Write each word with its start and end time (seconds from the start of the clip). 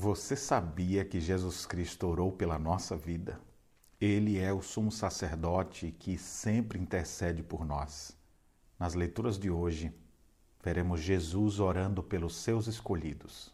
Você 0.00 0.36
sabia 0.36 1.04
que 1.04 1.18
Jesus 1.18 1.66
Cristo 1.66 2.06
orou 2.06 2.30
pela 2.30 2.56
nossa 2.56 2.96
vida? 2.96 3.40
Ele 4.00 4.38
é 4.38 4.52
o 4.52 4.62
sumo 4.62 4.92
sacerdote 4.92 5.92
que 5.98 6.16
sempre 6.16 6.78
intercede 6.78 7.42
por 7.42 7.64
nós. 7.66 8.16
Nas 8.78 8.94
leituras 8.94 9.36
de 9.36 9.50
hoje, 9.50 9.92
veremos 10.62 11.00
Jesus 11.00 11.58
orando 11.58 12.00
pelos 12.00 12.36
seus 12.36 12.68
escolhidos. 12.68 13.52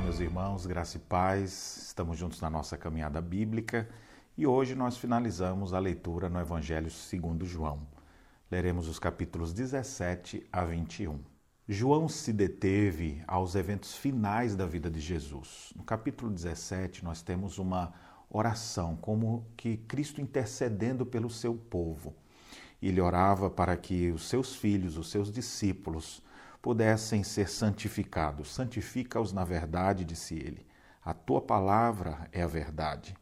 Meus 0.00 0.18
irmãos, 0.18 0.66
graça 0.66 0.96
e 0.96 1.00
paz. 1.00 1.84
Estamos 1.88 2.18
juntos 2.18 2.40
na 2.40 2.48
nossa 2.48 2.76
caminhada 2.76 3.20
bíblica 3.20 3.88
e 4.36 4.46
hoje 4.46 4.74
nós 4.74 4.96
finalizamos 4.96 5.74
a 5.74 5.78
leitura 5.78 6.28
no 6.28 6.40
Evangelho 6.40 6.90
segundo 6.90 7.44
João. 7.44 7.86
Leremos 8.50 8.88
os 8.88 8.98
capítulos 8.98 9.52
17 9.52 10.46
a 10.50 10.64
21. 10.64 11.20
João 11.68 12.08
se 12.08 12.32
deteve 12.32 13.22
aos 13.26 13.54
eventos 13.54 13.94
finais 13.94 14.56
da 14.56 14.66
vida 14.66 14.90
de 14.90 15.00
Jesus. 15.00 15.72
No 15.76 15.84
capítulo 15.84 16.30
17, 16.30 17.04
nós 17.04 17.20
temos 17.20 17.58
uma 17.58 17.92
oração, 18.30 18.96
como 18.96 19.46
que 19.56 19.76
Cristo 19.76 20.20
intercedendo 20.20 21.04
pelo 21.04 21.28
seu 21.28 21.54
povo. 21.54 22.14
Ele 22.80 23.00
orava 23.00 23.50
para 23.50 23.76
que 23.76 24.10
os 24.10 24.28
seus 24.28 24.54
filhos, 24.54 24.96
os 24.96 25.10
seus 25.10 25.30
discípulos, 25.30 26.22
pudessem 26.60 27.22
ser 27.22 27.48
santificados. 27.48 28.52
Santifica-os 28.52 29.32
na 29.32 29.44
verdade, 29.44 30.04
disse 30.04 30.34
ele. 30.34 30.66
A 31.04 31.14
tua 31.14 31.40
palavra 31.40 32.28
é 32.32 32.42
a 32.42 32.46
verdade. 32.46 33.14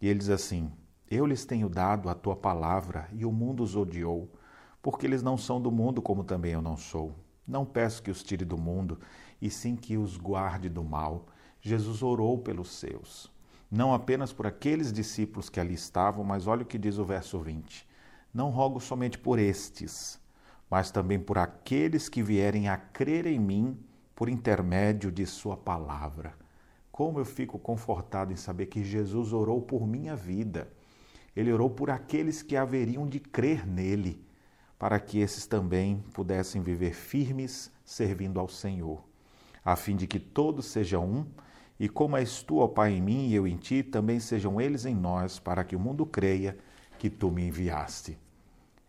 E 0.00 0.08
ele 0.08 0.18
diz 0.18 0.30
assim: 0.30 0.72
Eu 1.10 1.26
lhes 1.26 1.44
tenho 1.44 1.68
dado 1.68 2.08
a 2.08 2.14
tua 2.14 2.34
palavra 2.34 3.08
e 3.12 3.24
o 3.24 3.32
mundo 3.32 3.62
os 3.62 3.76
odiou, 3.76 4.32
porque 4.80 5.06
eles 5.06 5.22
não 5.22 5.36
são 5.36 5.60
do 5.60 5.70
mundo, 5.70 6.00
como 6.00 6.24
também 6.24 6.52
eu 6.52 6.62
não 6.62 6.76
sou. 6.76 7.14
Não 7.46 7.66
peço 7.66 8.02
que 8.02 8.10
os 8.10 8.22
tire 8.22 8.44
do 8.44 8.56
mundo, 8.56 8.98
e 9.40 9.50
sim 9.50 9.76
que 9.76 9.96
os 9.96 10.16
guarde 10.16 10.68
do 10.68 10.82
mal. 10.82 11.26
Jesus 11.60 12.02
orou 12.02 12.38
pelos 12.38 12.70
seus. 12.70 13.30
Não 13.70 13.92
apenas 13.92 14.32
por 14.32 14.46
aqueles 14.46 14.92
discípulos 14.92 15.50
que 15.50 15.60
ali 15.60 15.74
estavam, 15.74 16.24
mas 16.24 16.46
olha 16.46 16.62
o 16.62 16.66
que 16.66 16.78
diz 16.78 16.96
o 16.96 17.04
verso 17.04 17.38
20. 17.38 17.86
Não 18.32 18.50
rogo 18.50 18.80
somente 18.80 19.18
por 19.18 19.38
estes, 19.38 20.18
mas 20.70 20.92
também 20.92 21.18
por 21.18 21.36
aqueles 21.36 22.08
que 22.08 22.22
vierem 22.22 22.68
a 22.68 22.76
crer 22.76 23.26
em 23.26 23.40
mim 23.40 23.76
por 24.14 24.28
intermédio 24.28 25.10
de 25.10 25.26
Sua 25.26 25.56
palavra. 25.56 26.34
Como 26.92 27.18
eu 27.18 27.24
fico 27.24 27.58
confortado 27.58 28.32
em 28.32 28.36
saber 28.36 28.66
que 28.66 28.84
Jesus 28.84 29.32
orou 29.32 29.60
por 29.60 29.86
minha 29.86 30.14
vida. 30.14 30.70
Ele 31.34 31.52
orou 31.52 31.70
por 31.70 31.90
aqueles 31.90 32.42
que 32.42 32.56
haveriam 32.56 33.08
de 33.08 33.18
crer 33.18 33.66
nele, 33.66 34.24
para 34.78 35.00
que 35.00 35.18
esses 35.18 35.46
também 35.46 36.04
pudessem 36.12 36.62
viver 36.62 36.94
firmes 36.94 37.72
servindo 37.84 38.38
ao 38.38 38.48
Senhor, 38.48 39.02
a 39.64 39.76
fim 39.76 39.96
de 39.96 40.06
que 40.06 40.18
todos 40.18 40.66
sejam 40.66 41.04
um, 41.04 41.26
e 41.78 41.88
como 41.88 42.16
és 42.16 42.42
tu, 42.42 42.58
ó 42.58 42.68
Pai, 42.68 42.92
em 42.92 43.00
mim 43.00 43.28
e 43.28 43.34
eu 43.34 43.46
em 43.46 43.56
ti, 43.56 43.82
também 43.82 44.20
sejam 44.20 44.60
eles 44.60 44.84
em 44.84 44.94
nós, 44.94 45.38
para 45.38 45.64
que 45.64 45.74
o 45.74 45.80
mundo 45.80 46.04
creia 46.04 46.58
que 46.98 47.08
tu 47.08 47.30
me 47.30 47.46
enviaste. 47.46 48.18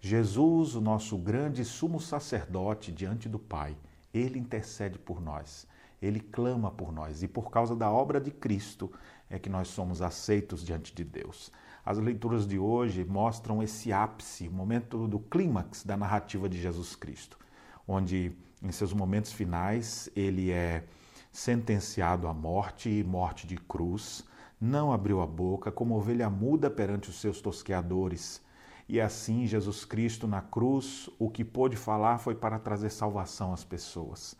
Jesus, 0.03 0.73
o 0.73 0.81
nosso 0.81 1.15
grande 1.15 1.63
sumo 1.63 1.99
sacerdote 1.99 2.91
diante 2.91 3.29
do 3.29 3.37
Pai, 3.37 3.77
ele 4.11 4.39
intercede 4.39 4.97
por 4.97 5.21
nós, 5.21 5.67
ele 6.01 6.19
clama 6.19 6.71
por 6.71 6.91
nós 6.91 7.21
e 7.21 7.27
por 7.27 7.51
causa 7.51 7.75
da 7.75 7.91
obra 7.91 8.19
de 8.19 8.31
Cristo 8.31 8.91
é 9.29 9.37
que 9.37 9.47
nós 9.47 9.67
somos 9.67 10.01
aceitos 10.01 10.65
diante 10.65 10.91
de 10.91 11.03
Deus. 11.03 11.51
As 11.85 11.99
leituras 11.99 12.47
de 12.47 12.57
hoje 12.57 13.05
mostram 13.05 13.61
esse 13.61 13.93
ápice, 13.93 14.47
o 14.47 14.51
momento 14.51 15.07
do 15.07 15.19
clímax 15.19 15.83
da 15.83 15.95
narrativa 15.95 16.49
de 16.49 16.59
Jesus 16.59 16.95
Cristo, 16.95 17.37
onde 17.87 18.35
em 18.59 18.71
seus 18.71 18.93
momentos 18.93 19.31
finais 19.31 20.09
ele 20.15 20.49
é 20.49 20.83
sentenciado 21.31 22.27
à 22.27 22.33
morte 22.33 22.89
e 22.89 23.03
morte 23.03 23.45
de 23.45 23.55
cruz, 23.55 24.25
não 24.59 24.91
abriu 24.91 25.21
a 25.21 25.27
boca 25.27 25.71
como 25.71 25.95
ovelha 25.95 26.27
muda 26.27 26.71
perante 26.71 27.11
os 27.11 27.21
seus 27.21 27.39
tosqueadores 27.39 28.41
e 28.91 28.99
assim, 28.99 29.47
Jesus 29.47 29.85
Cristo 29.85 30.27
na 30.27 30.41
cruz, 30.41 31.09
o 31.17 31.29
que 31.29 31.45
pôde 31.45 31.77
falar 31.77 32.17
foi 32.17 32.35
para 32.35 32.59
trazer 32.59 32.89
salvação 32.89 33.53
às 33.53 33.63
pessoas. 33.63 34.35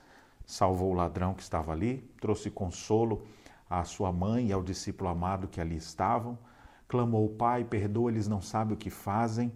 Salvou 0.45 0.91
o 0.91 0.93
ladrão 0.93 1.33
que 1.33 1.41
estava 1.41 1.71
ali, 1.71 1.99
trouxe 2.19 2.51
consolo 2.51 3.25
à 3.69 3.85
sua 3.85 4.11
mãe 4.11 4.47
e 4.47 4.51
ao 4.51 4.61
discípulo 4.61 5.09
amado 5.09 5.47
que 5.47 5.61
ali 5.61 5.77
estavam, 5.77 6.37
clamou: 6.85 7.29
Pai, 7.29 7.63
perdoa, 7.63 8.11
eles 8.11 8.27
não 8.27 8.41
sabem 8.41 8.73
o 8.73 8.77
que 8.77 8.89
fazem. 8.89 9.53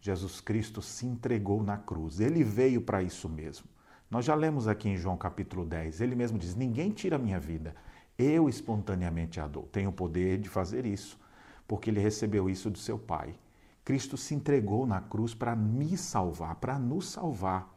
Jesus 0.00 0.40
Cristo 0.40 0.82
se 0.82 1.06
entregou 1.06 1.62
na 1.62 1.76
cruz. 1.76 2.18
Ele 2.18 2.42
veio 2.42 2.82
para 2.82 3.04
isso 3.04 3.28
mesmo. 3.28 3.68
Nós 4.10 4.24
já 4.24 4.34
lemos 4.34 4.66
aqui 4.66 4.88
em 4.88 4.96
João 4.96 5.16
capítulo 5.16 5.64
10. 5.64 6.00
Ele 6.00 6.16
mesmo 6.16 6.38
diz: 6.40 6.56
Ninguém 6.56 6.90
tira 6.90 7.14
a 7.14 7.20
minha 7.20 7.38
vida. 7.38 7.72
Eu 8.18 8.48
espontaneamente 8.48 9.38
a 9.38 9.46
dou. 9.46 9.68
Tenho 9.70 9.90
o 9.90 9.92
poder 9.92 10.38
de 10.38 10.48
fazer 10.48 10.84
isso, 10.84 11.20
porque 11.68 11.88
ele 11.88 12.00
recebeu 12.00 12.50
isso 12.50 12.68
do 12.68 12.78
seu 12.78 12.98
Pai. 12.98 13.36
Cristo 13.84 14.16
se 14.16 14.34
entregou 14.34 14.86
na 14.86 15.00
cruz 15.00 15.34
para 15.34 15.54
me 15.54 15.96
salvar, 15.96 16.56
para 16.56 16.78
nos 16.78 17.10
salvar. 17.10 17.72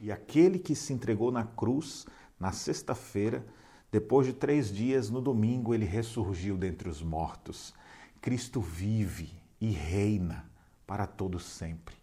E 0.00 0.10
aquele 0.10 0.58
que 0.58 0.74
se 0.74 0.92
entregou 0.92 1.30
na 1.30 1.44
cruz, 1.44 2.06
na 2.38 2.50
sexta-feira, 2.50 3.44
depois 3.92 4.26
de 4.26 4.32
três 4.32 4.72
dias, 4.72 5.10
no 5.10 5.20
domingo, 5.20 5.74
ele 5.74 5.84
ressurgiu 5.84 6.56
dentre 6.56 6.88
os 6.88 7.02
mortos. 7.02 7.74
Cristo 8.20 8.60
vive 8.60 9.30
e 9.60 9.70
reina 9.70 10.48
para 10.86 11.06
todo 11.06 11.38
sempre. 11.38 11.96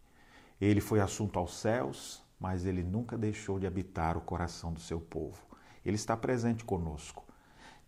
Ele 0.61 0.81
foi 0.81 0.99
assunto 0.99 1.39
aos 1.39 1.55
céus, 1.57 2.23
mas 2.39 2.65
ele 2.65 2.83
nunca 2.83 3.17
deixou 3.17 3.59
de 3.59 3.65
habitar 3.65 4.17
o 4.17 4.21
coração 4.21 4.71
do 4.71 4.79
seu 4.79 4.99
povo. 4.99 5.41
Ele 5.83 5.95
está 5.95 6.15
presente 6.15 6.63
conosco. 6.63 7.25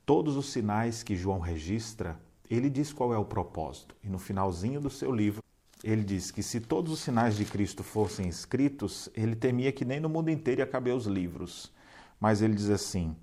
Todos 0.05 0.35
os 0.35 0.51
sinais 0.51 1.03
que 1.03 1.15
João 1.15 1.39
registra, 1.39 2.19
ele 2.49 2.69
diz 2.69 2.91
qual 2.91 3.13
é 3.13 3.17
o 3.17 3.25
propósito. 3.25 3.95
E 4.03 4.09
no 4.09 4.17
finalzinho 4.17 4.81
do 4.81 4.89
seu 4.89 5.11
livro, 5.11 5.43
ele 5.83 6.03
diz 6.03 6.29
que 6.29 6.43
se 6.43 6.59
todos 6.59 6.91
os 6.91 6.99
sinais 6.99 7.35
de 7.35 7.45
Cristo 7.45 7.83
fossem 7.83 8.27
escritos, 8.27 9.09
ele 9.15 9.35
temia 9.35 9.71
que 9.71 9.85
nem 9.85 9.99
no 9.99 10.09
mundo 10.09 10.29
inteiro 10.29 10.61
ia 10.61 10.67
caber 10.67 10.93
os 10.93 11.05
livros. 11.05 11.71
Mas 12.19 12.41
ele 12.41 12.53
diz 12.53 12.69
assim: 12.69 13.15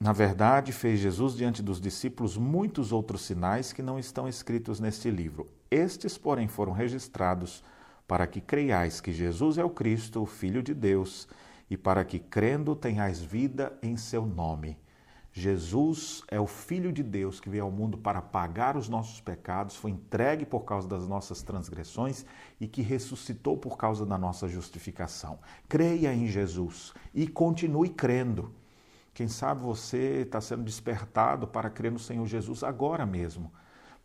Na 0.00 0.12
verdade, 0.12 0.72
fez 0.72 0.98
Jesus 0.98 1.36
diante 1.36 1.62
dos 1.62 1.80
discípulos 1.80 2.36
muitos 2.36 2.90
outros 2.90 3.22
sinais 3.22 3.72
que 3.72 3.82
não 3.82 3.98
estão 3.98 4.28
escritos 4.28 4.80
neste 4.80 5.10
livro. 5.10 5.48
Estes, 5.70 6.18
porém, 6.18 6.48
foram 6.48 6.72
registrados 6.72 7.62
para 8.06 8.26
que 8.26 8.40
creiais 8.40 9.00
que 9.00 9.12
Jesus 9.12 9.58
é 9.58 9.64
o 9.64 9.70
Cristo, 9.70 10.20
o 10.20 10.26
Filho 10.26 10.62
de 10.62 10.74
Deus, 10.74 11.28
e 11.70 11.76
para 11.76 12.04
que, 12.04 12.18
crendo, 12.18 12.74
tenhais 12.74 13.20
vida 13.20 13.78
em 13.80 13.96
seu 13.96 14.26
nome. 14.26 14.76
Jesus 15.34 16.22
é 16.28 16.38
o 16.38 16.46
Filho 16.46 16.92
de 16.92 17.02
Deus 17.02 17.40
que 17.40 17.48
veio 17.48 17.64
ao 17.64 17.70
mundo 17.70 17.96
para 17.96 18.20
pagar 18.20 18.76
os 18.76 18.86
nossos 18.88 19.20
pecados, 19.20 19.74
foi 19.76 19.90
entregue 19.90 20.44
por 20.44 20.60
causa 20.60 20.86
das 20.86 21.08
nossas 21.08 21.42
transgressões 21.42 22.26
e 22.60 22.68
que 22.68 22.82
ressuscitou 22.82 23.56
por 23.56 23.78
causa 23.78 24.04
da 24.04 24.18
nossa 24.18 24.46
justificação. 24.46 25.38
Creia 25.68 26.14
em 26.14 26.26
Jesus 26.26 26.92
e 27.14 27.26
continue 27.26 27.88
crendo. 27.88 28.52
Quem 29.14 29.26
sabe 29.26 29.62
você 29.62 30.22
está 30.22 30.40
sendo 30.40 30.64
despertado 30.64 31.46
para 31.46 31.70
crer 31.70 31.92
no 31.92 31.98
Senhor 31.98 32.26
Jesus 32.26 32.62
agora 32.62 33.06
mesmo. 33.06 33.50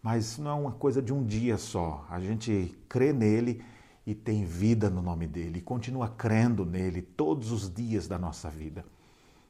Mas 0.02 0.38
não 0.38 0.52
é 0.52 0.54
uma 0.54 0.72
coisa 0.72 1.02
de 1.02 1.14
um 1.14 1.26
dia 1.26 1.58
só. 1.58 2.06
A 2.10 2.22
gente 2.22 2.74
crê 2.88 3.12
nele 3.12 3.62
e 4.06 4.16
tem 4.16 4.46
vida 4.46 4.90
no 4.90 5.02
nome 5.02 5.28
dele, 5.28 5.60
e 5.60 5.62
continua 5.62 6.08
crendo 6.08 6.66
nele 6.66 7.02
todos 7.02 7.52
os 7.52 7.70
dias 7.70 8.08
da 8.08 8.18
nossa 8.18 8.50
vida. 8.50 8.86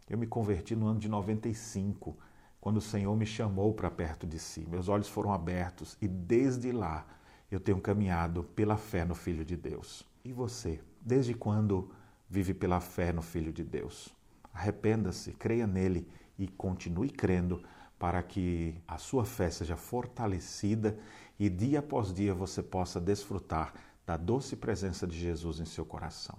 Eu 0.10 0.18
me 0.18 0.26
converti 0.26 0.76
no 0.76 0.88
ano 0.88 1.00
de 1.00 1.10
95, 1.10 2.16
quando 2.62 2.78
o 2.78 2.82
Senhor 2.82 3.16
me 3.16 3.26
chamou 3.26 3.74
para 3.74 3.92
perto 3.92 4.26
de 4.26 4.40
si. 4.40 4.66
Meus 4.68 4.88
olhos 4.88 5.08
foram 5.08 5.34
abertos 5.34 5.98
e 6.02 6.08
desde 6.08 6.72
lá 6.72 7.06
eu 7.52 7.60
tenho 7.60 7.80
caminhado 7.80 8.44
pela 8.44 8.78
fé 8.78 9.04
no 9.04 9.16
Filho 9.16 9.44
de 9.44 9.56
Deus. 9.56 10.06
E 10.24 10.32
você, 10.32 10.80
desde 11.02 11.34
quando 11.34 11.92
vive 12.30 12.54
pela 12.54 12.80
fé 12.80 13.12
no 13.12 13.22
Filho 13.22 13.52
de 13.52 13.64
Deus? 13.64 14.16
Arrependa-se, 14.54 15.34
creia 15.34 15.68
nele 15.68 16.08
e 16.38 16.48
continue 16.48 17.10
crendo 17.10 17.62
para 18.00 18.22
que 18.22 18.76
a 18.88 18.98
sua 18.98 19.26
fé 19.26 19.50
seja 19.50 19.76
fortalecida 19.76 20.98
e 21.40 21.50
dia 21.50 21.80
após 21.80 22.14
dia 22.14 22.34
você 22.34 22.62
possa 22.64 23.00
desfrutar 23.00 23.74
da 24.06 24.18
doce 24.18 24.56
presença 24.56 25.06
de 25.06 25.18
Jesus 25.18 25.60
em 25.60 25.66
seu 25.66 25.86
coração. 25.86 26.38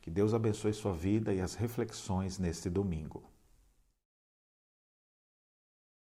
Que 0.00 0.10
Deus 0.10 0.34
abençoe 0.34 0.72
sua 0.72 0.92
vida 0.92 1.32
e 1.32 1.40
as 1.40 1.54
reflexões 1.54 2.38
neste 2.38 2.68
domingo. 2.70 3.22